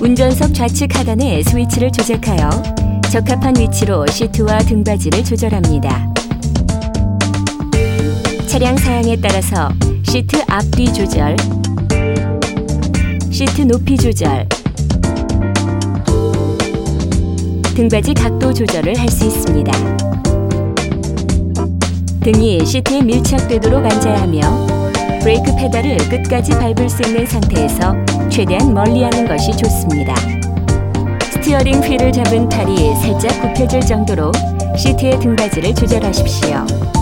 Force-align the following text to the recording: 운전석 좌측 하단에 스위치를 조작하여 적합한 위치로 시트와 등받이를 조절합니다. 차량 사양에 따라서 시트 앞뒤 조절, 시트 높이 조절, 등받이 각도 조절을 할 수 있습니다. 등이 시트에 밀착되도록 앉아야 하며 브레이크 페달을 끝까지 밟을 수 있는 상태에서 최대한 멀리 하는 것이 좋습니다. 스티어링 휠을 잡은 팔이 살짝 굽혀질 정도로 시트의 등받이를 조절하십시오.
운전석 0.00 0.54
좌측 0.54 0.98
하단에 0.98 1.42
스위치를 1.42 1.92
조작하여 1.92 2.48
적합한 3.12 3.54
위치로 3.58 4.06
시트와 4.06 4.58
등받이를 4.60 5.22
조절합니다. 5.24 6.12
차량 8.46 8.76
사양에 8.76 9.16
따라서 9.20 9.68
시트 10.02 10.42
앞뒤 10.48 10.92
조절, 10.92 11.36
시트 13.30 13.62
높이 13.62 13.96
조절, 13.96 14.48
등받이 17.74 18.14
각도 18.14 18.52
조절을 18.52 18.98
할 18.98 19.08
수 19.08 19.26
있습니다. 19.26 19.72
등이 22.22 22.64
시트에 22.64 23.02
밀착되도록 23.02 23.84
앉아야 23.84 24.22
하며 24.22 24.79
브레이크 25.20 25.54
페달을 25.54 25.98
끝까지 26.08 26.52
밟을 26.52 26.88
수 26.88 27.02
있는 27.02 27.26
상태에서 27.26 27.94
최대한 28.30 28.72
멀리 28.72 29.02
하는 29.02 29.28
것이 29.28 29.52
좋습니다. 29.52 30.14
스티어링 31.32 31.80
휠을 31.82 32.10
잡은 32.10 32.48
팔이 32.48 32.94
살짝 32.96 33.40
굽혀질 33.42 33.80
정도로 33.80 34.32
시트의 34.76 35.18
등받이를 35.20 35.74
조절하십시오. 35.74 36.99